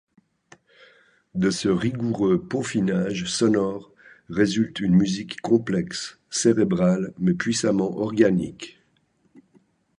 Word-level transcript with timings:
De 1.35 1.51
ce 1.51 1.69
rigoureux 1.69 2.41
peaufinage 2.43 3.25
sonore 3.25 3.91
résulte 4.31 4.79
une 4.79 4.95
musique 4.95 5.39
complexe, 5.41 6.17
cérébrale 6.31 7.13
mais 7.19 7.35
puissamment 7.35 7.95
organique. 7.99 8.79